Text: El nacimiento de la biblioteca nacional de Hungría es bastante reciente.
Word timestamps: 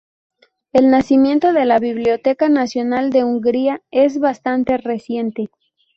El 0.73 0.89
nacimiento 0.89 1.53
de 1.53 1.63
la 1.65 1.77
biblioteca 1.77 2.49
nacional 2.49 3.11
de 3.11 3.23
Hungría 3.23 3.83
es 3.91 4.19
bastante 4.19 4.77
reciente. 4.77 5.51